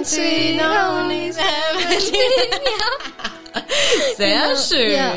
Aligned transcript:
and 0.00 0.06
sweet, 0.06 0.60
only 0.60 1.30
seventeen. 1.30 2.50
Sehr 4.16 4.56
schön. 4.56 4.92
Ja. 4.92 5.12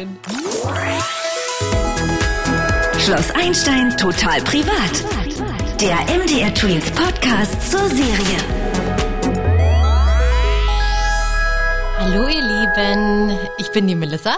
Schloss 2.99 3.31
Einstein 3.31 3.95
total 3.95 4.41
privat. 4.41 4.91
Der 5.79 5.97
MDR 6.17 6.53
Twins 6.53 6.91
Podcast 6.91 7.71
zur 7.71 7.87
Serie. 7.89 8.39
Hallo 11.99 12.27
ihr 12.27 12.41
Lieben, 12.41 13.39
ich 13.57 13.69
bin 13.71 13.87
die 13.87 13.95
Melissa. 13.95 14.37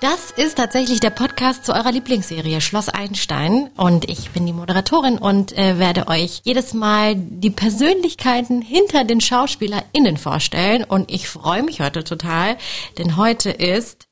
Das 0.00 0.30
ist 0.30 0.56
tatsächlich 0.56 1.00
der 1.00 1.10
Podcast 1.10 1.66
zu 1.66 1.74
eurer 1.74 1.92
Lieblingsserie 1.92 2.62
Schloss 2.62 2.88
Einstein 2.88 3.70
und 3.76 4.08
ich 4.08 4.30
bin 4.30 4.46
die 4.46 4.54
Moderatorin 4.54 5.18
und 5.18 5.52
äh, 5.58 5.78
werde 5.78 6.08
euch 6.08 6.40
jedes 6.44 6.72
Mal 6.72 7.16
die 7.16 7.50
Persönlichkeiten 7.50 8.62
hinter 8.62 9.04
den 9.04 9.20
SchauspielerInnen 9.20 10.16
vorstellen 10.16 10.84
und 10.84 11.10
ich 11.10 11.28
freue 11.28 11.62
mich 11.62 11.82
heute 11.82 12.02
total, 12.02 12.56
denn 12.96 13.18
heute 13.18 13.50
ist 13.50 14.06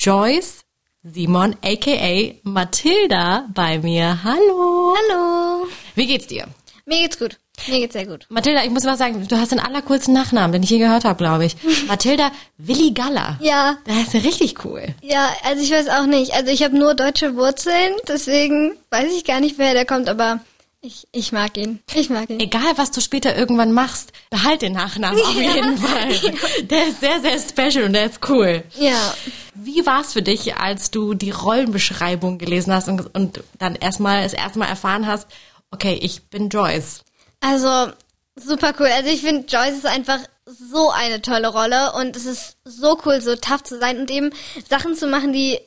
Joyce 0.00 0.62
Simon 1.02 1.56
aka 1.62 2.34
Mathilda 2.42 3.46
bei 3.52 3.78
mir. 3.80 4.24
Hallo. 4.24 4.94
Hallo. 4.96 5.66
Wie 5.94 6.06
geht's 6.06 6.26
dir? 6.26 6.48
Mir 6.86 7.02
geht's 7.02 7.18
gut. 7.18 7.38
Mir 7.68 7.78
geht's 7.80 7.94
sehr 7.94 8.06
gut. 8.06 8.26
Mathilda, 8.28 8.64
ich 8.64 8.70
muss 8.70 8.84
mal 8.84 8.96
sagen, 8.96 9.26
du 9.26 9.38
hast 9.38 9.52
den 9.52 9.60
allercoolsten 9.60 10.12
Nachnamen, 10.12 10.52
den 10.52 10.62
ich 10.62 10.70
je 10.70 10.78
gehört 10.78 11.04
habe, 11.04 11.16
glaube 11.16 11.46
ich. 11.46 11.56
Mathilda 11.86 12.30
Willi 12.58 12.90
Galla. 12.92 13.38
Ja. 13.40 13.76
Das 13.86 13.96
ist 14.08 14.14
ja 14.14 14.20
richtig 14.20 14.64
cool. 14.64 14.82
Ja, 15.02 15.30
also 15.44 15.62
ich 15.62 15.70
weiß 15.70 15.88
auch 15.88 16.06
nicht. 16.06 16.34
Also 16.34 16.50
ich 16.50 16.62
habe 16.62 16.76
nur 16.76 16.94
deutsche 16.94 17.36
Wurzeln, 17.36 17.94
deswegen 18.08 18.72
weiß 18.90 19.12
ich 19.16 19.24
gar 19.24 19.40
nicht, 19.40 19.58
woher 19.58 19.72
der 19.74 19.86
kommt, 19.86 20.08
aber 20.08 20.40
ich, 20.82 21.08
ich 21.12 21.32
mag 21.32 21.56
ihn. 21.56 21.78
Ich 21.94 22.10
mag 22.10 22.28
ihn. 22.28 22.40
Egal, 22.40 22.76
was 22.76 22.90
du 22.90 23.00
später 23.00 23.34
irgendwann 23.34 23.72
machst, 23.72 24.12
behalt 24.28 24.60
den 24.60 24.74
Nachnamen 24.74 25.18
auf 25.18 25.34
jeden 25.40 25.78
Fall. 25.78 26.34
Der 26.64 26.88
ist 26.88 27.00
sehr, 27.00 27.20
sehr 27.22 27.38
special 27.38 27.86
und 27.86 27.94
der 27.94 28.04
ist 28.04 28.18
cool. 28.28 28.62
Ja. 28.78 29.14
Wie 29.54 29.86
war 29.86 30.02
es 30.02 30.12
für 30.12 30.20
dich, 30.20 30.56
als 30.56 30.90
du 30.90 31.14
die 31.14 31.30
Rollenbeschreibung 31.30 32.36
gelesen 32.36 32.74
hast 32.74 32.88
und, 32.88 33.14
und 33.14 33.42
dann 33.58 33.76
erstmal 33.76 34.24
das 34.24 34.34
erste 34.34 34.58
Mal 34.58 34.66
erfahren 34.66 35.06
hast, 35.06 35.26
okay, 35.70 35.98
ich 36.02 36.24
bin 36.24 36.50
Joyce. 36.50 37.02
Also 37.44 37.92
super 38.36 38.72
cool. 38.78 38.86
Also 38.86 39.10
ich 39.10 39.20
finde, 39.20 39.46
Joyce 39.46 39.76
ist 39.76 39.86
einfach 39.86 40.18
so 40.46 40.90
eine 40.90 41.20
tolle 41.20 41.48
Rolle 41.48 41.92
und 41.92 42.16
es 42.16 42.24
ist 42.24 42.56
so 42.64 42.98
cool, 43.04 43.20
so 43.20 43.36
tough 43.36 43.62
zu 43.62 43.78
sein 43.78 43.98
und 43.98 44.10
eben 44.10 44.30
Sachen 44.68 44.94
zu 44.94 45.06
machen, 45.06 45.32
die 45.32 45.58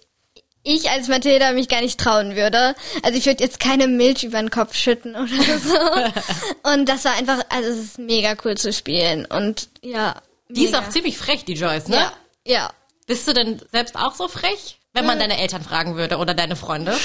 ich 0.63 0.89
als 0.89 1.07
Mathilda 1.07 1.53
mich 1.53 1.69
gar 1.69 1.81
nicht 1.81 1.99
trauen 1.99 2.35
würde. 2.35 2.75
Also 3.03 3.17
ich 3.17 3.25
würde 3.27 3.43
jetzt 3.43 3.59
keine 3.59 3.87
Milch 3.87 4.23
über 4.23 4.39
den 4.39 4.49
Kopf 4.49 4.75
schütten 4.75 5.15
oder 5.15 5.59
so. 5.59 6.71
und 6.71 6.89
das 6.89 7.05
war 7.05 7.13
einfach, 7.13 7.39
also 7.49 7.69
es 7.69 7.77
ist 7.77 7.99
mega 7.99 8.35
cool 8.43 8.57
zu 8.57 8.73
spielen 8.73 9.25
und 9.25 9.69
ja. 9.81 10.21
Die 10.49 10.63
ist 10.63 10.71
mega. 10.71 10.83
auch 10.83 10.89
ziemlich 10.89 11.17
frech, 11.17 11.45
die 11.45 11.53
Joyce, 11.53 11.89
ne? 11.89 11.97
Ja, 11.97 12.13
ja. 12.45 12.69
Bist 13.05 13.27
du 13.27 13.33
denn 13.33 13.61
selbst 13.71 13.95
auch 13.95 14.15
so 14.15 14.27
frech? 14.27 14.79
Wenn 14.93 15.05
man 15.05 15.19
deine 15.19 15.37
Eltern 15.37 15.61
fragen 15.61 15.95
würde 15.95 16.17
oder 16.17 16.33
deine 16.33 16.55
Freunde? 16.55 16.97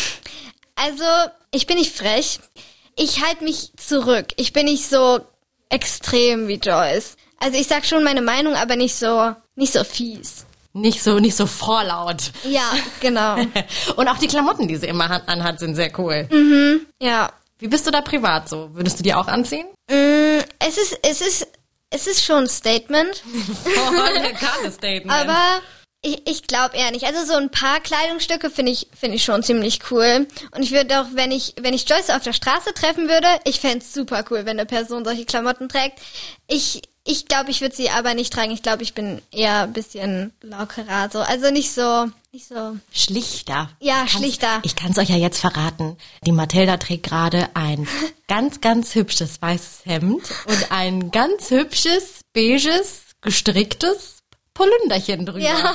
Also, 0.77 1.05
ich 1.51 1.67
bin 1.67 1.77
nicht 1.77 1.95
frech. 1.95 2.41
Ich 2.97 3.25
halte 3.25 3.45
mich 3.45 3.71
zurück. 3.77 4.27
Ich 4.37 4.53
bin 4.53 4.67
nicht 4.67 4.89
so 4.89 5.21
extrem 5.69 6.49
wie 6.49 6.57
Joyce. 6.57 7.17
Also 7.39 7.59
ich 7.59 7.67
sag 7.67 7.85
schon 7.87 8.05
meine 8.05 8.23
Meinung, 8.23 8.55
aber 8.55 8.77
nicht 8.77 8.95
so, 8.95 9.35
nicht 9.57 9.73
so 9.73 9.83
fies. 9.85 10.45
Nicht 10.75 11.03
so, 11.03 11.19
nicht 11.19 11.37
so 11.37 11.47
vorlaut. 11.47 12.33
Ja, 12.45 12.73
genau. 13.01 13.37
Und 13.97 14.09
auch 14.09 14.19
die 14.19 14.27
Klamotten, 14.29 14.69
die 14.69 14.77
sie 14.77 14.87
immer 14.87 15.23
anhat, 15.29 15.59
sind 15.61 15.75
sehr 15.75 15.91
cool. 15.99 16.29
ja. 17.01 17.33
Wie 17.59 17.69
bist 17.69 17.87
du 17.87 17.91
da 17.93 18.01
privat 18.01 18.49
so? 18.49 18.71
Würdest 18.75 18.99
du 18.99 19.03
die 19.05 19.15
auch 19.15 19.29
anziehen? 19.29 19.67
Mm, 19.89 20.41
Es 20.59 20.79
ist, 20.79 20.99
es 21.03 21.21
ist, 21.21 21.47
es 21.91 22.07
ist 22.09 22.25
schon 22.25 22.45
ein 22.45 22.49
Statement, 22.49 23.17
Voll 23.65 24.33
geiles 24.33 24.75
Statement. 24.75 25.11
aber 25.13 25.61
ich, 26.05 26.29
ich 26.29 26.43
glaube 26.49 26.77
eher 26.77 26.91
nicht. 26.91 27.05
Also 27.05 27.25
so 27.25 27.35
ein 27.39 27.51
paar 27.51 27.79
Kleidungsstücke 27.81 28.51
finde 28.51 28.73
ich, 28.73 28.89
finde 28.99 29.17
ich 29.17 29.25
schon 29.25 29.45
ziemlich 29.45 29.79
cool. 29.91 30.27
Und 30.51 30.63
ich 30.63 30.73
würde 30.73 31.01
auch, 31.01 31.07
wenn 31.15 31.31
ich, 31.31 31.55
wenn 31.61 31.75
ich 31.75 31.89
Joyce 31.89 32.11
auf 32.11 32.25
der 32.25 32.33
Straße 32.33 32.75
treffen 32.75 33.09
würde, 33.09 33.29
ich 33.45 33.61
fände 33.61 33.79
es 33.79 33.95
super 33.95 34.25
cool, 34.31 34.41
wenn 34.45 34.59
eine 34.59 34.67
Person 34.67 35.05
solche 35.05 35.25
Klamotten 35.25 35.69
trägt. 35.69 36.01
Ich, 36.49 36.83
ich 37.05 37.27
glaube, 37.27 37.51
ich 37.53 37.61
würde 37.61 37.77
sie 37.77 37.89
aber 37.91 38.15
nicht 38.15 38.33
tragen. 38.33 38.51
Ich 38.51 38.63
glaube, 38.63 38.83
ich 38.83 38.95
bin 38.95 39.23
eher 39.31 39.63
ein 39.63 39.73
bisschen 39.73 40.33
lockerer, 40.43 41.09
so. 41.09 41.21
Also 41.21 41.53
nicht 41.53 41.73
so, 41.73 42.09
nicht 42.33 42.49
so. 42.49 42.77
Schlichter. 42.93 43.71
Ja, 43.79 44.03
Ich 44.05 44.13
schlichter. 44.13 44.61
Ich 44.65 44.75
kann 44.75 44.91
es 44.91 44.99
euch 44.99 45.09
ja 45.09 45.17
jetzt 45.17 45.39
verraten. 45.39 45.97
Die 46.27 46.33
Mathilda 46.33 46.79
trägt 46.79 47.05
gerade 47.05 47.49
ein 47.55 47.87
ganz, 48.27 48.61
ganz 48.61 48.97
hübsches 48.97 49.41
weißes 49.41 49.83
Hemd 49.85 50.25
und 50.47 50.73
ein 50.73 51.13
ganz 51.13 51.51
hübsches, 51.51 52.23
beiges, 52.35 53.03
gestricktes 53.21 54.22
Polünderchen 54.55 55.25
drüber. 55.25 55.41
Ja. 55.41 55.75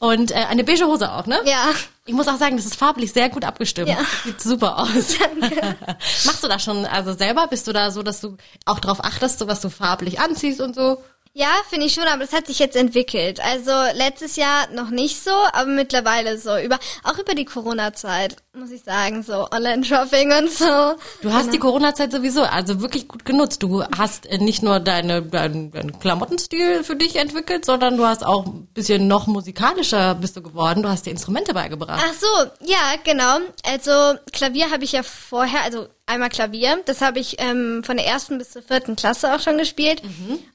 Und 0.00 0.32
äh, 0.32 0.34
eine 0.34 0.64
beige 0.64 0.86
Hose 0.86 1.12
auch, 1.12 1.26
ne? 1.26 1.40
Ja. 1.44 1.70
Ich 2.04 2.14
muss 2.14 2.26
auch 2.26 2.36
sagen, 2.36 2.56
das 2.56 2.66
ist 2.66 2.76
farblich 2.76 3.12
sehr 3.12 3.28
gut 3.28 3.44
abgestimmt. 3.44 3.88
Ja. 3.88 3.98
Sieht 4.24 4.40
super 4.40 4.78
aus. 4.78 5.16
Machst 6.24 6.42
du 6.42 6.48
das 6.48 6.64
schon 6.64 6.84
also 6.86 7.12
selber? 7.12 7.46
Bist 7.46 7.66
du 7.66 7.72
da 7.72 7.90
so, 7.90 8.02
dass 8.02 8.20
du 8.20 8.36
auch 8.64 8.80
drauf 8.80 9.04
achtest, 9.04 9.38
so 9.38 9.46
was 9.46 9.60
du 9.60 9.68
farblich 9.68 10.18
anziehst 10.18 10.60
und 10.60 10.74
so? 10.74 11.02
Ja, 11.38 11.52
finde 11.70 11.86
ich 11.86 11.94
schon, 11.94 12.02
aber 12.02 12.24
das 12.24 12.32
hat 12.32 12.48
sich 12.48 12.58
jetzt 12.58 12.74
entwickelt. 12.74 13.38
Also 13.38 13.70
letztes 13.94 14.34
Jahr 14.34 14.68
noch 14.72 14.90
nicht 14.90 15.22
so, 15.22 15.30
aber 15.52 15.70
mittlerweile 15.70 16.36
so. 16.36 16.58
Über, 16.58 16.80
auch 17.04 17.16
über 17.16 17.36
die 17.36 17.44
Corona-Zeit, 17.44 18.34
muss 18.56 18.72
ich 18.72 18.82
sagen, 18.82 19.22
so 19.22 19.46
Online-Shopping 19.48 20.32
und 20.32 20.50
so. 20.50 20.96
Du 21.22 21.32
hast 21.32 21.52
die 21.52 21.60
Corona-Zeit 21.60 22.10
sowieso 22.10 22.42
also 22.42 22.80
wirklich 22.80 23.06
gut 23.06 23.24
genutzt. 23.24 23.62
Du 23.62 23.84
hast 23.96 24.26
äh, 24.26 24.38
nicht 24.38 24.64
nur 24.64 24.80
deine, 24.80 25.22
deinen, 25.22 25.70
deinen 25.70 26.00
Klamottenstil 26.00 26.82
für 26.82 26.96
dich 26.96 27.14
entwickelt, 27.14 27.64
sondern 27.64 27.96
du 27.96 28.04
hast 28.04 28.26
auch 28.26 28.44
ein 28.44 28.66
bisschen 28.74 29.06
noch 29.06 29.28
musikalischer 29.28 30.16
bist 30.16 30.36
du 30.36 30.42
geworden. 30.42 30.82
Du 30.82 30.88
hast 30.88 31.06
dir 31.06 31.12
Instrumente 31.12 31.54
beigebracht. 31.54 32.02
Ach 32.04 32.14
so, 32.14 32.66
ja, 32.66 32.96
genau. 33.04 33.38
Also 33.64 34.18
Klavier 34.32 34.72
habe 34.72 34.82
ich 34.82 34.90
ja 34.90 35.04
vorher, 35.04 35.62
also 35.62 35.86
einmal 36.08 36.30
Klavier, 36.30 36.80
das 36.86 37.00
habe 37.00 37.18
ich 37.18 37.36
ähm, 37.40 37.82
von 37.84 37.96
der 37.96 38.06
ersten 38.06 38.38
bis 38.38 38.50
zur 38.50 38.62
vierten 38.62 38.96
Klasse 38.96 39.34
auch 39.34 39.40
schon 39.40 39.58
gespielt. 39.58 40.02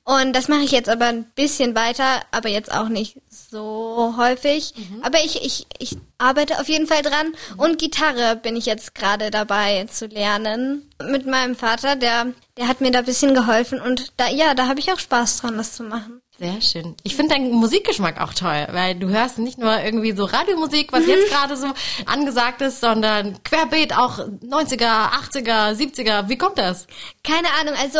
Und 0.03 0.34
das 0.36 0.47
mache 0.47 0.64
ich 0.64 0.72
jetzt 0.72 0.90
aber 0.90 1.06
ein 1.06 1.25
bisschen 1.36 1.75
weiter, 1.75 2.22
aber 2.31 2.50
jetzt 2.50 2.72
auch 2.74 2.90
nicht 2.90 3.18
so 3.30 4.16
häufig. 4.18 4.74
Aber 5.02 5.24
ich, 5.24 5.44
ich, 5.46 5.68
ich 5.80 5.97
arbeite 6.18 6.59
auf 6.59 6.68
jeden 6.68 6.88
Fall 6.88 7.02
dran. 7.03 7.34
Und 7.58 7.78
Gitarre 7.78 8.36
bin 8.36 8.56
ich 8.56 8.66
jetzt 8.66 8.96
gerade 8.96 9.31
dabei 9.31 9.86
zu 9.86 10.08
lernen. 10.08 10.90
Mit 11.06 11.25
meinem 11.28 11.56
Vater, 11.56 11.96
der, 11.96 12.34
der 12.58 12.68
hat 12.68 12.81
mir 12.81 12.91
da 12.91 13.00
ein 13.00 13.06
bisschen 13.06 13.34
geholfen. 13.35 13.80
Und 13.80 14.14
da, 14.18 14.30
ja, 14.30 14.56
da 14.56 14.68
habe 14.68 14.80
ich 14.80 14.91
auch 14.91 15.00
Spaß 15.00 15.41
dran, 15.41 15.58
das 15.58 15.74
zu 15.74 15.84
machen. 15.84 16.22
Sehr 16.40 16.62
schön. 16.62 16.96
Ich 17.04 17.16
finde 17.16 17.36
deinen 17.36 17.52
Musikgeschmack 17.52 18.20
auch 18.20 18.34
toll, 18.34 18.68
weil 18.72 18.96
du 18.96 19.10
hörst 19.10 19.38
nicht 19.38 19.60
nur 19.60 19.80
irgendwie 19.80 20.14
so 20.14 20.26
Radiomusik, 20.26 20.92
was 20.92 21.06
jetzt 21.06 21.30
gerade 21.32 21.56
so 21.56 21.68
angesagt 22.06 22.62
ist, 22.62 22.82
sondern 22.82 23.42
querbeet 23.44 23.96
auch 23.96 24.18
90er, 24.18 25.12
80er, 25.12 25.74
70er. 25.74 26.30
Wie 26.30 26.38
kommt 26.38 26.58
das? 26.58 26.88
Keine 27.24 27.48
Ahnung, 27.62 27.76
also 27.80 28.00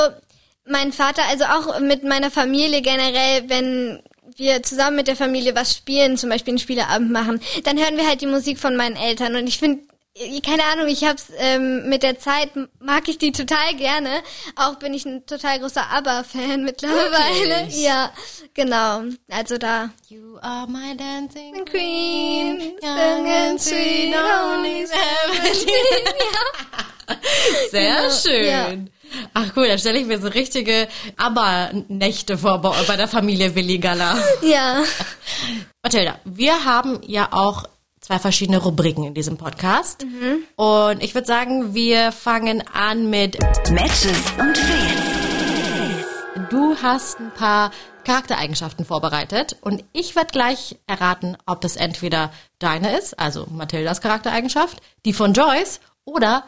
mein 0.66 0.92
Vater, 0.92 1.24
also 1.30 1.46
auch 1.46 1.80
mit 1.80 2.04
meiner 2.04 2.32
Familie 2.32 2.82
generell, 2.82 3.50
wenn 3.50 4.02
wir 4.36 4.64
zusammen 4.64 4.96
mit 4.96 5.08
der 5.08 5.16
Familie 5.16 5.56
was 5.56 5.76
spielen, 5.76 6.18
zum 6.18 6.30
Beispiel 6.30 6.54
einen 6.54 6.60
Spieleabend 6.60 7.12
machen, 7.12 7.40
dann 7.66 7.78
hören 7.78 7.98
wir 7.98 8.08
halt 8.08 8.22
die 8.22 8.28
Musik 8.28 8.58
von 8.60 8.76
meinen 8.76 8.96
Eltern 8.96 9.36
und 9.36 9.48
ich 9.48 9.60
finde, 9.60 9.84
keine 10.46 10.64
Ahnung, 10.66 10.88
ich 10.88 11.04
hab's 11.04 11.28
ähm, 11.38 11.90
mit 11.90 12.04
der 12.04 12.20
Zeit 12.20 12.52
mag 12.80 13.08
ich 13.08 13.18
die 13.18 13.32
total 13.32 13.76
gerne. 13.76 14.10
Auch 14.56 14.76
bin 14.76 14.94
ich 14.94 15.06
ein 15.06 15.26
total 15.26 15.60
großer 15.60 15.90
ABBA-Fan 15.90 16.64
mittlerweile. 16.66 17.62
Wirklich? 17.66 17.82
Ja, 17.82 18.12
genau. 18.54 19.04
Also 19.32 19.58
da. 19.58 19.90
You 20.10 20.38
are 20.42 20.68
my 20.68 20.96
dancing 20.96 21.66
Queen, 21.66 22.74
young 22.82 23.28
and 23.28 23.60
sweet, 23.60 24.14
only 24.16 24.86
seventeen. 24.86 26.14
Sehr 27.72 28.12
schön. 28.12 28.46
ja. 28.46 28.68
Ach 29.34 29.52
cool, 29.56 29.68
da 29.68 29.78
stelle 29.78 30.00
ich 30.00 30.08
mir 30.08 30.20
so 30.20 30.28
richtige 30.28 30.88
Aber-Nächte 31.18 32.38
vor 32.38 32.60
bei, 32.60 32.72
bei 32.88 32.96
der 32.98 33.08
Familie 33.08 33.54
Willi 33.54 33.78
Galla. 33.78 34.18
Ja. 34.42 34.84
Mathilda, 35.84 36.20
wir 36.24 36.66
haben 36.66 37.00
ja 37.06 37.28
auch 37.32 37.66
zwei 38.04 38.20
verschiedene 38.20 38.58
Rubriken 38.58 39.06
in 39.06 39.14
diesem 39.14 39.38
Podcast. 39.38 40.06
Und 40.56 41.02
ich 41.02 41.16
würde 41.16 41.26
sagen, 41.26 41.74
wir 41.74 42.12
fangen 42.12 42.64
an 42.68 43.10
mit, 43.10 43.40
Matches 43.72 44.32
und 44.38 44.58
Fails. 44.58 46.50
du 46.50 46.76
hast 46.82 47.20
ein 47.20 47.34
paar 47.34 47.72
Charaktereigenschaften 48.04 48.86
vorbereitet 48.86 49.56
und 49.62 49.86
ich 49.94 50.16
werde 50.18 50.34
gleich 50.34 50.76
erraten, 50.86 51.38
ob 51.46 51.64
es 51.64 51.78
entweder 51.78 52.32
deine 52.60 52.98
ist, 52.98 53.18
also 53.18 53.48
Mathildas 53.50 54.02
Charaktereigenschaft, 54.02 54.82
die 55.06 55.14
von 55.14 55.34
Joyce 55.34 55.80
oder 56.04 56.44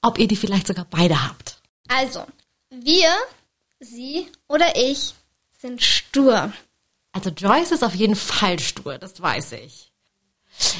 ob 0.00 0.18
ihr 0.18 0.26
die 0.26 0.36
vielleicht 0.36 0.66
sogar 0.66 0.86
beide 0.88 1.22
habt. 1.22 1.58
Also, 1.88 2.24
wir, 2.70 3.10
sie 3.80 4.26
oder 4.48 4.76
ich 4.76 5.14
sind 5.58 5.82
stur. 5.82 6.52
Also 7.12 7.30
Joyce 7.30 7.72
ist 7.72 7.84
auf 7.84 7.94
jeden 7.94 8.16
Fall 8.16 8.58
stur, 8.58 8.96
das 8.96 9.20
weiß 9.20 9.52
ich. 9.52 9.93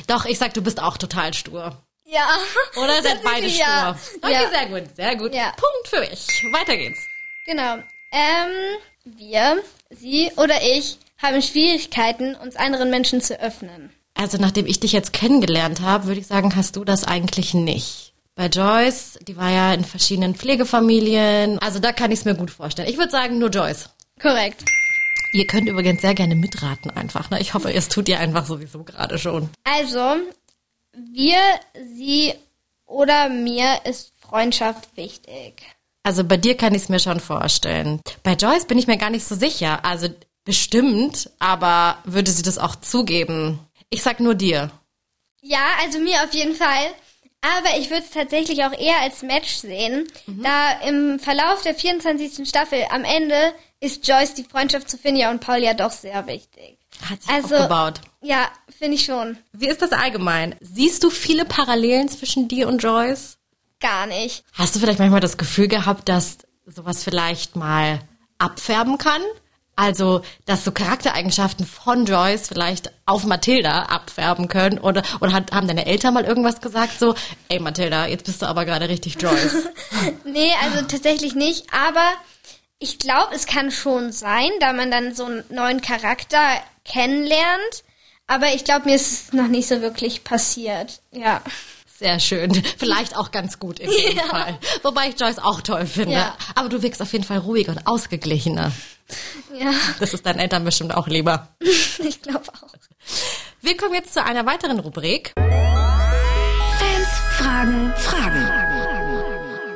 Doch, 0.06 0.25
ich 0.25 0.38
sag, 0.38 0.55
du 0.55 0.62
bist 0.62 0.81
auch 0.81 0.97
total 0.97 1.35
stur. 1.35 1.76
Ja. 2.06 2.29
Oder 2.76 3.03
seid 3.03 3.23
beide 3.23 3.49
stur? 3.49 3.61
ja. 3.61 3.99
Okay, 4.23 4.32
Ja. 4.32 4.49
sehr 4.50 4.67
gut, 4.67 4.97
sehr 4.97 5.17
gut. 5.17 5.35
Ja. 5.35 5.53
Punkt 5.56 5.88
für 5.88 6.00
mich. 6.00 6.26
Weiter 6.53 6.76
geht's. 6.76 7.00
Genau. 7.47 7.76
Ähm, 8.12 8.76
wir, 9.05 9.62
sie 9.91 10.31
oder 10.37 10.62
ich 10.62 10.99
haben 11.21 11.41
Schwierigkeiten, 11.43 12.35
uns 12.35 12.56
anderen 12.56 12.91
Menschen 12.91 13.21
zu 13.21 13.41
öffnen. 13.41 13.91
Also 14.15 14.38
nachdem 14.38 14.67
ich 14.67 14.79
dich 14.81 14.93
jetzt 14.93 15.12
kennengelernt 15.12 15.81
habe, 15.81 16.05
würde 16.06 16.21
ich 16.21 16.26
sagen, 16.26 16.55
hast 16.55 16.76
du 16.76 16.85
das 16.85 17.05
eigentlich 17.05 17.55
nicht. 17.55 18.12
Bei 18.37 18.47
Joyce, 18.47 19.19
die 19.23 19.37
war 19.37 19.50
ja 19.50 19.73
in 19.75 19.85
verschiedenen 19.85 20.35
Pflegefamilien. 20.35 21.59
Also 21.61 21.79
da 21.79 21.93
kann 21.93 22.12
ich 22.12 22.21
es 22.21 22.25
mir 22.25 22.35
gut 22.35 22.50
vorstellen. 22.50 22.88
Ich 22.88 22.99
würde 22.99 23.11
sagen, 23.11 23.38
nur 23.38 23.49
Joyce. 23.50 23.88
Korrekt. 24.21 24.65
Ihr 25.35 25.49
könnt 25.49 25.69
übrigens 25.69 26.01
sehr 26.01 26.15
gerne 26.15 26.37
mitraten 26.37 26.93
einfach. 26.93 27.29
Ne? 27.31 27.41
Ich 27.41 27.55
hoffe, 27.55 27.75
es 27.75 27.89
tut 27.89 28.09
ihr 28.09 28.21
einfach 28.21 28.47
sowieso 28.47 28.85
gerade 28.85 29.19
schon. 29.19 29.51
Also, 29.65 30.15
wir, 30.93 31.39
sie 31.97 32.35
oder 32.87 33.29
mir 33.29 33.81
ist 33.85 34.13
Freundschaft 34.21 34.97
wichtig. 34.97 35.63
Also 36.05 36.23
bei 36.23 36.37
dir 36.37 36.57
kann 36.57 36.73
ich 36.73 36.83
es 36.83 36.89
mir 36.89 37.01
schon 37.01 37.19
vorstellen. 37.19 38.01
Bei 38.23 38.35
Joyce 38.35 38.67
bin 38.67 38.79
ich 38.79 38.87
mir 38.87 38.97
gar 38.97 39.11
nicht 39.11 39.25
so 39.25 39.35
sicher. 39.35 39.85
Also 39.85 40.07
bestimmt, 40.45 41.31
aber 41.41 41.99
würde 42.05 42.31
sie 42.31 42.45
das 42.45 42.59
auch 42.59 42.77
zugeben? 42.77 43.59
Ich 43.91 44.05
sag 44.05 44.21
nur 44.21 44.37
dir. 44.37 44.71
Ja, 45.43 45.67
also 45.83 45.99
mir 45.99 46.23
auf 46.23 46.33
jeden 46.33 46.55
Fall. 46.55 46.95
Aber 47.58 47.79
ich 47.79 47.91
würde 47.91 48.02
es 48.05 48.11
tatsächlich 48.11 48.64
auch 48.64 48.73
eher 48.73 49.00
als 49.02 49.23
Match 49.23 49.55
sehen, 49.56 50.06
da 50.26 50.81
im 50.81 51.19
Verlauf 51.19 51.61
der 51.62 51.75
24. 51.75 52.49
Staffel 52.49 52.85
am 52.91 53.05
Ende 53.05 53.52
ist 53.81 54.06
Joyce 54.08 54.35
die 54.35 54.44
Freundschaft 54.44 54.88
zu 54.88 54.96
Finja 54.96 55.31
und 55.31 55.41
Paul 55.41 55.58
ja 55.58 55.75
doch 55.75 55.91
sehr 55.91 56.26
wichtig. 56.26 56.79
Hat 57.11 57.23
sich 57.23 57.31
Also- 57.31 57.56
aufgebaut. 57.56 58.00
Ja, 58.23 58.49
finde 58.79 58.94
ich 58.94 59.05
schon. 59.05 59.37
Wie 59.52 59.69
ist 59.69 59.82
das 59.82 59.93
allgemein? 59.93 60.55
Siehst 60.61 61.05
du 61.05 61.11
viele 61.11 61.44
Parallelen 61.44 62.08
zwischen 62.08 62.49
dir 62.49 62.67
und 62.69 62.82
Joyce? 62.82 63.37
Gar 63.81 64.06
nicht. 64.06 64.44
Hast 64.55 64.75
du 64.75 64.79
vielleicht 64.79 64.99
manchmal 65.00 65.20
das 65.20 65.37
Gefühl 65.37 65.69
gehabt, 65.69 66.08
dass 66.08 66.38
sowas 66.64 67.05
vielleicht 67.05 67.56
mal 67.56 68.00
abfärben 68.38 68.97
kann? 68.97 69.20
Also, 69.76 70.23
dass 70.47 70.65
so 70.65 70.71
Charaktereigenschaften 70.71 71.67
von 71.67 72.06
Joyce 72.06 72.49
vielleicht 72.49 72.93
auf 73.06 73.25
Mathilda 73.25 73.85
abfärben 73.85 74.49
können? 74.49 74.79
Oder, 74.79 75.03
oder 75.21 75.32
hat, 75.32 75.53
haben 75.53 75.67
deine 75.67 75.87
Eltern 75.87 76.15
mal 76.15 76.25
irgendwas 76.25 76.61
gesagt, 76.61 76.99
so, 76.99 77.15
ey 77.49 77.59
Mathilda, 77.59 78.06
jetzt 78.06 78.25
bist 78.25 78.43
du 78.43 78.47
aber 78.47 78.65
gerade 78.65 78.88
richtig 78.88 79.21
Joyce. 79.21 79.69
Nee, 80.25 80.53
also 80.62 80.85
tatsächlich 80.87 81.35
nicht. 81.35 81.73
Aber 81.73 82.12
ich 82.79 82.99
glaube, 82.99 83.35
es 83.35 83.47
kann 83.47 83.71
schon 83.71 84.12
sein, 84.12 84.50
da 84.61 84.73
man 84.73 84.91
dann 84.91 85.15
so 85.15 85.25
einen 85.25 85.44
neuen 85.49 85.81
Charakter 85.81 86.38
kennenlernt. 86.85 87.85
Aber 88.26 88.55
ich 88.55 88.65
glaube, 88.65 88.87
mir 88.87 88.97
ist 88.97 89.12
es 89.12 89.32
noch 89.32 89.49
nicht 89.49 89.69
so 89.69 89.81
wirklich 89.81 90.25
passiert. 90.25 91.00
Ja. 91.12 91.43
Sehr 91.99 92.19
schön. 92.19 92.53
Vielleicht 92.76 93.17
auch 93.17 93.31
ganz 93.31 93.59
gut 93.59 93.79
in 93.79 93.91
jedem 93.91 94.19
Fall. 94.29 94.59
Wobei 94.82 95.09
ich 95.09 95.21
Joyce 95.21 95.38
auch 95.38 95.61
toll 95.61 95.87
finde. 95.87 96.15
Ja. 96.15 96.37
Aber 96.55 96.69
du 96.69 96.82
wirkst 96.82 97.00
auf 97.00 97.12
jeden 97.12 97.25
Fall 97.25 97.38
ruhiger 97.38 97.73
und 97.73 97.87
ausgeglichener. 97.87 98.73
Ja, 99.55 99.73
Das 100.01 100.15
ist 100.15 100.25
deinen 100.27 100.39
Eltern 100.39 100.65
bestimmt 100.65 100.95
auch 100.95 101.06
lieber. 101.06 101.49
ich 101.61 102.23
glaube 102.23 102.49
auch. 102.49 102.75
Wir 103.61 103.77
kommen 103.77 103.95
jetzt 103.95 104.12
zu 104.15 104.23
einer 104.23 104.47
weiteren 104.47 104.79
Rubrik. 104.79 105.33
Fans 105.37 107.09
fragen 107.39 107.93
Fragen. 107.97 108.65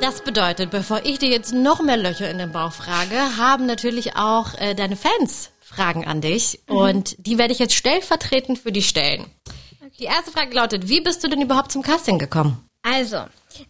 Das 0.01 0.23
bedeutet, 0.23 0.71
bevor 0.71 1.05
ich 1.05 1.19
dir 1.19 1.29
jetzt 1.29 1.53
noch 1.53 1.83
mehr 1.83 1.97
Löcher 1.97 2.31
in 2.31 2.39
den 2.39 2.53
Bauch 2.53 2.73
frage, 2.73 3.37
haben 3.37 3.67
natürlich 3.67 4.17
auch 4.17 4.55
äh, 4.55 4.75
deine 4.75 4.97
Fans 4.97 5.51
Fragen 5.61 6.07
an 6.07 6.21
dich. 6.21 6.61
Und 6.67 7.17
die 7.19 7.37
werde 7.37 7.53
ich 7.53 7.59
jetzt 7.59 7.75
stellvertretend 7.75 8.59
für 8.59 8.73
dich 8.73 8.89
stellen. 8.89 9.27
Die 9.99 10.05
erste 10.05 10.31
Frage 10.31 10.55
lautet, 10.55 10.89
wie 10.89 11.01
bist 11.01 11.25
du 11.25 11.29
denn 11.29 11.43
überhaupt 11.43 11.73
zum 11.73 11.83
Casting 11.83 12.19
gekommen? 12.19 12.65
Also, 12.83 13.25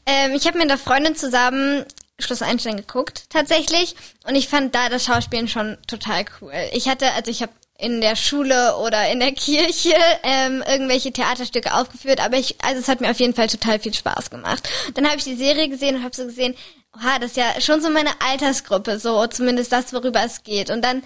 ähm, 0.05 0.33
ich 0.35 0.47
habe 0.47 0.59
mit 0.59 0.71
einer 0.71 0.79
Freundin 0.79 1.17
zusammen 1.17 1.85
Schloss 2.19 2.43
Einstein 2.43 2.77
geguckt, 2.77 3.25
tatsächlich. 3.31 3.95
Und 4.27 4.35
ich 4.35 4.49
fand 4.49 4.75
da 4.75 4.89
das 4.89 5.05
Schauspielen 5.05 5.49
schon 5.49 5.79
total 5.87 6.25
cool. 6.41 6.53
Ich 6.73 6.89
hatte, 6.89 7.13
also 7.13 7.31
ich 7.31 7.43
habe 7.43 7.53
in 7.79 8.01
der 8.01 8.17
Schule 8.17 8.77
oder 8.79 9.09
in 9.11 9.21
der 9.21 9.33
Kirche 9.33 9.95
ähm, 10.25 10.65
irgendwelche 10.67 11.13
Theaterstücke 11.13 11.73
aufgeführt, 11.75 12.21
aber 12.21 12.37
ich, 12.37 12.57
also 12.61 12.81
es 12.81 12.89
hat 12.89 13.01
mir 13.01 13.11
auf 13.11 13.21
jeden 13.21 13.35
Fall 13.35 13.47
total 13.47 13.79
viel 13.79 13.95
Spaß 13.95 14.31
gemacht. 14.31 14.69
Dann 14.95 15.07
habe 15.07 15.19
ich 15.19 15.25
die 15.25 15.37
Serie 15.37 15.69
gesehen 15.69 15.95
und 15.95 16.03
habe 16.03 16.17
so 16.17 16.25
gesehen, 16.25 16.57
oha, 16.97 17.21
das 17.21 17.31
ist 17.31 17.37
ja 17.37 17.61
schon 17.61 17.81
so 17.81 17.89
meine 17.89 18.11
Altersgruppe, 18.21 18.99
so 18.99 19.25
zumindest 19.29 19.71
das, 19.71 19.93
worüber 19.93 20.25
es 20.25 20.43
geht. 20.43 20.71
Und 20.71 20.85
dann 20.85 21.03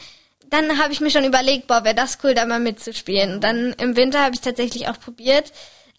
dann 0.53 0.79
habe 0.79 0.93
ich 0.93 1.01
mir 1.01 1.11
schon 1.11 1.25
überlegt, 1.25 1.67
boah, 1.67 1.83
wäre 1.83 1.95
das 1.95 2.19
cool, 2.23 2.35
da 2.35 2.45
mal 2.45 2.61
mitzuspielen. 2.61 3.35
Und 3.35 3.41
dann 3.45 3.73
im 3.79 3.97
Winter 3.97 4.23
habe 4.23 4.35
ich 4.35 4.43
tatsächlich 4.43 4.87
auch 4.87 5.01
probiert, 5.01 5.51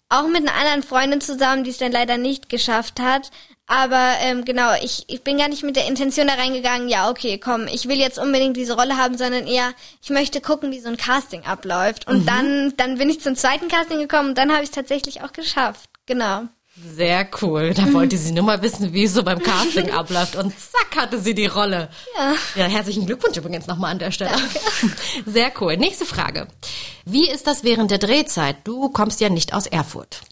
auch 0.08 0.28
mit 0.28 0.46
einer 0.48 0.54
anderen 0.54 0.84
Freundin 0.84 1.20
zusammen, 1.20 1.64
die 1.64 1.70
es 1.70 1.78
dann 1.78 1.90
leider 1.90 2.18
nicht 2.18 2.48
geschafft 2.48 3.00
hat. 3.00 3.32
Aber 3.66 4.14
ähm, 4.20 4.44
genau, 4.44 4.72
ich, 4.82 5.04
ich 5.08 5.22
bin 5.22 5.38
gar 5.38 5.48
nicht 5.48 5.62
mit 5.62 5.76
der 5.76 5.86
Intention 5.88 6.26
da 6.26 6.34
reingegangen, 6.34 6.88
ja, 6.88 7.08
okay, 7.08 7.38
komm, 7.38 7.66
ich 7.66 7.88
will 7.88 7.98
jetzt 7.98 8.18
unbedingt 8.18 8.56
diese 8.56 8.76
Rolle 8.76 8.98
haben, 8.98 9.16
sondern 9.16 9.46
eher, 9.46 9.72
ich 10.02 10.10
möchte 10.10 10.42
gucken, 10.42 10.70
wie 10.70 10.80
so 10.80 10.88
ein 10.88 10.98
Casting 10.98 11.44
abläuft. 11.44 12.06
Und 12.06 12.26
dann, 12.28 12.74
dann 12.76 12.98
bin 12.98 13.08
ich 13.08 13.22
zum 13.22 13.36
zweiten 13.36 13.68
Casting 13.68 13.98
gekommen 13.98 14.30
und 14.30 14.38
dann 14.38 14.52
habe 14.52 14.62
ich 14.62 14.68
es 14.68 14.74
tatsächlich 14.74 15.22
auch 15.22 15.32
geschafft. 15.32 15.88
Genau. 16.06 16.42
Sehr 16.76 17.26
cool. 17.40 17.72
Da 17.72 17.92
wollte 17.92 18.18
sie 18.18 18.32
nur 18.32 18.42
mal 18.42 18.60
wissen, 18.60 18.92
wie 18.92 19.04
es 19.04 19.14
so 19.14 19.22
beim 19.22 19.38
Casting 19.40 19.90
abläuft. 19.92 20.34
Und 20.34 20.52
zack, 20.58 20.96
hatte 20.96 21.20
sie 21.20 21.32
die 21.32 21.46
Rolle. 21.46 21.88
Ja. 22.18 22.34
Ja, 22.56 22.64
herzlichen 22.64 23.06
Glückwunsch 23.06 23.36
übrigens 23.36 23.68
nochmal 23.68 23.92
an 23.92 24.00
der 24.00 24.10
Stelle. 24.10 24.32
Sehr 25.26 25.52
cool. 25.60 25.76
Nächste 25.76 26.04
Frage. 26.04 26.48
Wie 27.04 27.30
ist 27.30 27.46
das 27.46 27.62
während 27.62 27.92
der 27.92 27.98
Drehzeit? 27.98 28.56
Du 28.64 28.88
kommst 28.88 29.20
ja 29.20 29.28
nicht 29.28 29.54
aus 29.54 29.66
Erfurt. 29.68 30.22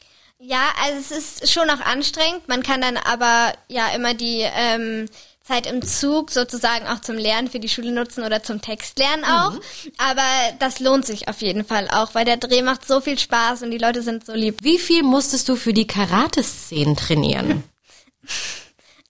Ja, 0.44 0.70
also 0.82 1.14
es 1.14 1.40
ist 1.40 1.52
schon 1.52 1.70
auch 1.70 1.80
anstrengend. 1.80 2.48
Man 2.48 2.64
kann 2.64 2.80
dann 2.80 2.96
aber 2.96 3.52
ja 3.68 3.94
immer 3.94 4.12
die 4.12 4.40
ähm, 4.40 5.08
Zeit 5.40 5.68
im 5.68 5.82
Zug 5.82 6.32
sozusagen 6.32 6.88
auch 6.88 7.00
zum 7.00 7.16
Lernen 7.16 7.48
für 7.48 7.60
die 7.60 7.68
Schule 7.68 7.92
nutzen 7.92 8.24
oder 8.24 8.42
zum 8.42 8.60
Textlernen 8.60 9.24
auch. 9.24 9.52
Aber 9.98 10.22
das 10.58 10.80
lohnt 10.80 11.06
sich 11.06 11.28
auf 11.28 11.42
jeden 11.42 11.64
Fall 11.64 11.88
auch, 11.88 12.16
weil 12.16 12.24
der 12.24 12.38
Dreh 12.38 12.62
macht 12.62 12.84
so 12.86 13.00
viel 13.00 13.20
Spaß 13.20 13.62
und 13.62 13.70
die 13.70 13.78
Leute 13.78 14.02
sind 14.02 14.26
so 14.26 14.32
lieb. 14.32 14.58
Wie 14.62 14.78
viel 14.78 15.04
musstest 15.04 15.48
du 15.48 15.54
für 15.54 15.72
die 15.72 15.86
Karate-Szenen 15.86 16.96
trainieren? 16.96 17.64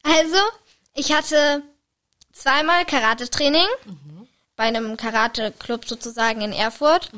Also, 0.05 0.39
ich 0.95 1.13
hatte 1.13 1.63
zweimal 2.33 2.85
Karate-Training 2.85 3.69
bei 4.57 4.65
einem 4.65 4.97
Karate-Club 4.97 5.87
sozusagen 5.87 6.41
in 6.41 6.53
Erfurt. 6.53 7.13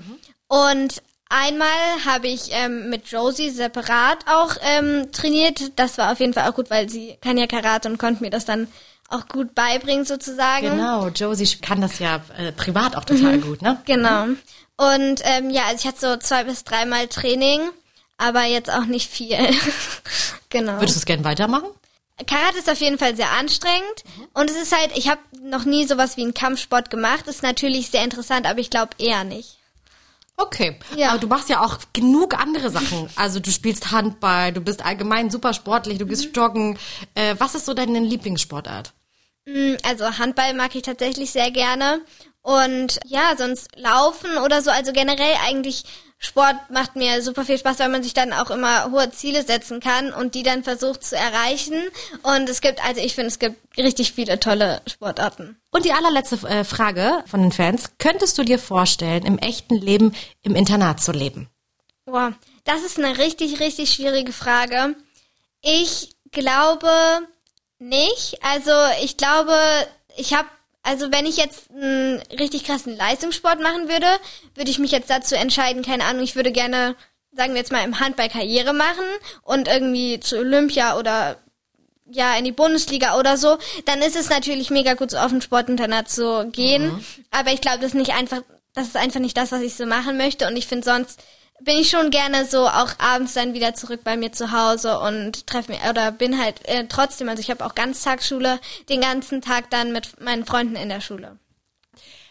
Und 0.49 1.03
einmal 1.29 1.69
habe 2.05 2.29
ich 2.29 2.49
ähm, 2.51 2.91
mit 2.91 3.09
Josie 3.09 3.51
separat 3.51 4.19
auch 4.27 4.57
ähm, 4.63 5.11
trainiert. 5.13 5.73
Das 5.77 5.99
war 5.99 6.13
auf 6.13 6.21
jeden 6.21 6.35
Fall 6.35 6.49
auch 6.49 6.55
gut, 6.55 6.71
weil 6.71 6.89
sie 6.89 7.17
kann 7.21 7.39
ja 7.39 7.47
Karate 7.47 7.89
und 7.89 7.99
konnte 7.99 8.23
mir 8.23 8.31
das 8.31 8.45
dann 8.45 8.69
auch 9.09 9.29
gut 9.29 9.55
beibringen 9.55 10.05
sozusagen. 10.05 10.71
Genau, 10.71 11.09
Josie 11.09 11.57
kann 11.61 11.81
das 11.81 11.99
ja 11.99 12.21
äh, 12.37 12.53
privat 12.53 12.97
auch 12.97 13.05
total 13.05 13.39
gut, 13.39 13.63
ne? 13.63 13.81
Genau. 13.85 14.29
Und 14.77 15.21
ähm, 15.23 15.51
ja, 15.51 15.67
also 15.67 15.77
ich 15.77 15.87
hatte 15.87 16.01
so 16.01 16.17
zwei 16.17 16.45
bis 16.45 16.65
dreimal 16.65 17.07
Training, 17.07 17.61
aber 18.17 18.45
jetzt 18.45 18.73
auch 18.73 18.87
nicht 18.87 19.11
viel. 19.11 19.37
genau. 20.49 20.81
Würdest 20.81 20.97
du 20.97 21.01
es 21.01 21.07
gerne 21.07 21.25
weitermachen? 21.25 21.69
Karate 22.27 22.59
ist 22.59 22.71
auf 22.71 22.81
jeden 22.81 22.99
Fall 22.99 23.17
sehr 23.17 23.31
anstrengend 23.33 24.05
und 24.35 24.49
es 24.49 24.57
ist 24.57 24.77
halt, 24.77 24.97
ich 24.97 25.09
habe 25.09 25.21
noch 25.43 25.65
nie 25.65 25.85
sowas 25.85 26.17
wie 26.17 26.23
einen 26.23 26.35
Kampfsport 26.35 26.91
gemacht. 26.91 27.27
Ist 27.27 27.43
natürlich 27.43 27.91
sehr 27.91 28.05
interessant, 28.05 28.47
aber 28.47 28.61
ich 28.61 28.71
glaube 28.71 28.93
eher 28.99 29.25
nicht. 29.25 29.59
Okay. 30.37 30.79
Ja. 30.97 31.11
Aber 31.11 31.19
du 31.19 31.27
machst 31.29 31.49
ja 31.49 31.61
auch 31.65 31.79
genug 31.93 32.39
andere 32.39 32.71
Sachen. 32.71 33.09
Also 33.17 33.39
du 33.41 33.51
spielst 33.51 33.93
Handball, 33.93 34.53
du 34.53 34.61
bist 34.61 34.85
allgemein 34.85 35.31
super 35.31 35.55
sportlich, 35.55 35.99
du 35.99 36.07
gehst 36.07 36.37
joggen. 36.37 36.77
Äh, 37.15 37.37
was 37.39 37.55
ist 37.55 37.67
so 37.67 37.75
deine 37.75 38.01
Lieblingssportart? 38.01 38.93
Mm, 39.47 39.75
Also 39.85 40.19
Handball 40.19 40.55
mag 40.55 40.75
ich 40.75 40.83
tatsächlich 40.83 41.31
sehr 41.31 41.51
gerne 41.51 42.01
und 42.45 43.01
ja, 43.07 43.35
sonst 43.39 43.75
Laufen 43.75 44.37
oder 44.37 44.61
so. 44.61 44.71
Also 44.71 44.93
generell 44.93 45.35
eigentlich 45.47 45.85
Sport 46.19 46.57
macht 46.71 46.95
mir 46.95 47.23
super 47.23 47.45
viel 47.45 47.57
Spaß, 47.57 47.79
weil 47.79 47.89
man 47.89 48.03
sich 48.03 48.13
dann 48.13 48.35
auch 48.35 48.51
immer 48.51 48.91
hohe 48.91 49.11
Ziele 49.11 49.43
setzen 49.43 49.81
kann 49.81 50.13
und 50.13 50.35
die 50.35 50.43
dann 50.43 50.63
versucht 50.63 51.03
zu 51.05 51.17
erreichen. 51.17 51.83
Und 52.23 52.49
es 52.51 52.61
gibt, 52.61 52.85
also 52.85 53.01
ich 53.01 53.15
finde, 53.15 53.29
es 53.29 53.39
gibt 53.39 53.57
richtig 53.79 54.13
viele 54.13 54.39
tolle 54.41 54.83
Sportarten. 54.87 55.57
Und 55.71 55.87
die 55.87 55.93
allerletzte 55.93 56.37
äh, 56.47 56.65
Frage 56.65 57.25
von 57.27 57.41
den 57.41 57.51
Fans. 57.51 57.93
Könntest 57.99 58.37
du 58.37 58.45
dir 58.45 58.59
vorstellen, 58.59 59.25
im 59.25 59.39
echten 59.39 59.77
Leben 59.77 60.15
im 60.43 60.55
Internat 60.55 61.01
zu 61.01 61.13
leben? 61.13 61.49
Boah, 62.05 62.35
das 62.65 62.83
ist 62.83 62.99
eine 62.99 63.17
richtig, 63.17 63.59
richtig 63.59 63.91
schwierige 63.91 64.33
Frage. 64.33 64.95
Ich 65.63 66.15
glaube 66.31 66.91
nicht. 67.79 68.39
Also 68.43 68.73
ich 69.03 69.17
glaube, 69.17 69.57
ich 70.19 70.35
habe, 70.35 70.49
also 70.85 71.11
wenn 71.11 71.27
ich 71.27 71.39
jetzt 71.39 71.71
einen 71.71 72.23
richtig 72.39 72.65
krassen 72.65 72.97
Leistungssport 72.97 73.61
machen 73.61 73.89
würde, 73.89 74.07
würde 74.55 74.71
ich 74.71 74.79
mich 74.79 74.93
jetzt 74.93 75.11
dazu 75.11 75.35
entscheiden, 75.35 75.83
keine 75.83 76.05
Ahnung, 76.05 76.23
ich 76.23 76.37
würde 76.37 76.53
gerne, 76.53 76.95
sagen 77.33 77.55
wir 77.55 77.61
jetzt 77.61 77.73
mal, 77.73 77.85
im 77.85 77.99
Handball 77.99 78.29
Karriere 78.29 78.75
machen 78.75 79.07
und 79.43 79.67
irgendwie 79.67 80.21
zu 80.21 80.39
Olympia 80.39 80.99
oder 80.99 81.39
ja, 82.11 82.37
in 82.37 82.45
die 82.45 82.53
Bundesliga 82.53 83.19
oder 83.19 83.39
so, 83.39 83.57
dann 83.87 84.03
ist 84.03 84.15
es 84.15 84.29
natürlich 84.29 84.71
mega 84.71 84.93
gut, 84.93 85.11
so 85.11 85.17
auf 85.17 85.33
ein 85.33 85.41
Sportinternat 85.41 86.11
zu 86.11 86.47
gehen. 86.53 87.03
Aber 87.31 87.51
ich 87.53 87.63
glaube, 87.63 87.79
das 87.79 87.89
ist 87.89 87.95
nicht 87.95 88.13
einfach, 88.13 88.43
das 88.75 88.89
ist 88.89 88.97
einfach 88.97 89.21
nicht 89.21 89.39
das, 89.39 89.53
was 89.53 89.63
ich 89.63 89.75
so 89.75 89.87
machen 89.87 90.19
möchte. 90.19 90.47
Und 90.47 90.57
ich 90.57 90.67
finde 90.67 90.85
sonst 90.85 91.19
bin 91.61 91.79
ich 91.79 91.91
schon 91.91 92.11
gerne 92.11 92.45
so 92.45 92.67
auch 92.67 92.99
abends 92.99 93.35
dann 93.35 93.55
wieder 93.55 93.75
zurück 93.75 94.01
bei 94.05 94.17
mir 94.17 94.33
zu 94.33 94.53
Hause 94.53 94.99
und 94.99 95.47
treffe 95.47 95.73
mich 95.73 95.81
oder 95.89 96.13
bin 96.13 96.39
halt 96.39 96.67
äh, 96.67 96.87
trotzdem, 96.89 97.29
also 97.29 97.41
ich 97.41 97.51
habe 97.51 97.65
auch 97.65 97.75
Ganztagsschule, 97.75 98.61
den 98.89 99.01
ganzen 99.01 99.41
Tag 99.41 99.71
dann 99.71 99.93
mit 99.93 100.21
meinen 100.21 100.45
Freunden 100.45 100.77
in 100.77 100.89
der 100.89 101.01
Schule. 101.01 101.39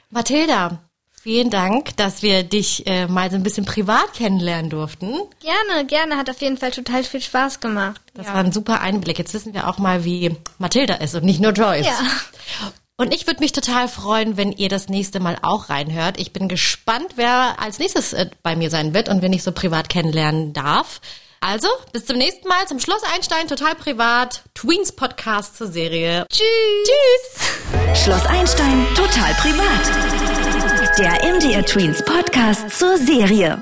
Mathilda, 0.09 0.79
vielen 1.21 1.49
Dank, 1.49 1.97
dass 1.97 2.21
wir 2.21 2.43
dich 2.43 2.85
äh, 2.85 3.07
mal 3.07 3.31
so 3.31 3.37
ein 3.37 3.43
bisschen 3.43 3.65
privat 3.65 4.13
kennenlernen 4.13 4.69
durften. 4.69 5.13
Gerne, 5.39 5.85
gerne. 5.87 6.17
Hat 6.17 6.29
auf 6.29 6.41
jeden 6.41 6.57
Fall 6.57 6.71
total 6.71 7.03
viel 7.03 7.21
Spaß 7.21 7.59
gemacht. 7.59 8.01
Das 8.13 8.27
war 8.27 8.35
ein 8.35 8.51
super 8.51 8.81
Einblick. 8.81 9.17
Jetzt 9.17 9.33
wissen 9.33 9.53
wir 9.53 9.67
auch 9.67 9.79
mal, 9.79 10.05
wie 10.05 10.35
Mathilda 10.59 10.95
ist 10.95 11.15
und 11.15 11.23
nicht 11.23 11.39
nur 11.39 11.53
Joyce. 11.53 11.87
Ja. 11.87 11.99
Und 12.95 13.13
ich 13.13 13.25
würde 13.25 13.39
mich 13.39 13.51
total 13.51 13.87
freuen, 13.87 14.37
wenn 14.37 14.51
ihr 14.51 14.69
das 14.69 14.87
nächste 14.87 15.19
Mal 15.19 15.37
auch 15.41 15.69
reinhört. 15.69 16.19
Ich 16.19 16.31
bin 16.31 16.47
gespannt, 16.47 17.13
wer 17.15 17.59
als 17.59 17.79
nächstes 17.79 18.13
äh, 18.13 18.29
bei 18.43 18.55
mir 18.55 18.69
sein 18.69 18.93
wird 18.93 19.09
und 19.09 19.21
wen 19.21 19.33
ich 19.33 19.41
so 19.43 19.51
privat 19.51 19.89
kennenlernen 19.89 20.53
darf. 20.53 21.01
Also, 21.41 21.67
bis 21.91 22.05
zum 22.05 22.17
nächsten 22.17 22.47
Mal 22.47 22.67
zum 22.67 22.79
Schloss 22.79 23.01
Einstein, 23.13 23.47
total 23.47 23.75
privat, 23.75 24.43
Tweens 24.53 24.93
Podcast 24.93 25.57
zur 25.57 25.67
Serie. 25.67 26.25
Tschüss. 26.29 26.45
Tschüss! 26.85 28.03
Schloss 28.03 28.25
Einstein 28.27 28.85
total 28.95 29.33
privat. 29.33 30.97
Der 30.97 31.33
MDR 31.33 31.65
Tweens 31.65 32.01
Podcast 32.05 32.69
zur 32.69 32.97
Serie. 32.97 33.61